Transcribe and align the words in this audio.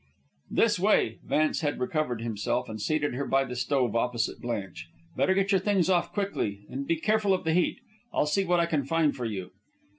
"This 0.49 0.79
way." 0.79 1.19
Vance 1.23 1.61
had 1.61 1.79
recovered 1.79 2.21
himself, 2.21 2.67
and 2.67 2.81
seated 2.81 3.13
her 3.13 3.27
by 3.27 3.43
the 3.43 3.55
stove 3.55 3.95
opposite 3.95 4.41
Blanche. 4.41 4.87
"Better 5.15 5.35
get 5.35 5.51
your 5.51 5.61
things 5.61 5.91
off 5.91 6.11
quickly, 6.11 6.65
and 6.71 6.87
be 6.87 6.95
careful 6.95 7.35
of 7.35 7.43
the 7.43 7.53
heat. 7.53 7.77
I'll 8.11 8.25
see 8.25 8.43
what 8.43 8.59
I 8.59 8.65
can 8.65 8.83
find 8.83 9.15
for 9.15 9.25
you." 9.25 9.51